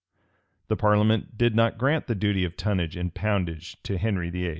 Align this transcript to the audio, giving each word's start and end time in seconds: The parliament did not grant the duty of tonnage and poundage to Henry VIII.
The 0.67 0.75
parliament 0.75 1.37
did 1.37 1.53
not 1.55 1.77
grant 1.77 2.07
the 2.07 2.15
duty 2.15 2.43
of 2.43 2.57
tonnage 2.57 2.95
and 2.95 3.13
poundage 3.13 3.77
to 3.83 3.99
Henry 3.99 4.31
VIII. 4.31 4.49